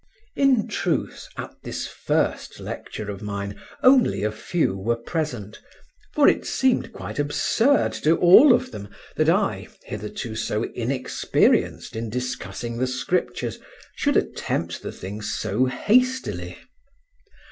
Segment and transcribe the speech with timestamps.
[0.35, 5.59] In truth at this first lecture of mine only a few were present,
[6.15, 12.09] for it seemed quite absurd to all of them that I, hitherto so inexperienced in
[12.09, 13.59] discussing the Scriptures,
[13.95, 16.57] should attempt the thing so hastily.